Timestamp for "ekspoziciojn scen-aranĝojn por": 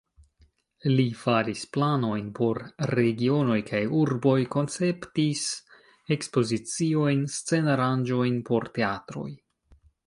6.17-8.71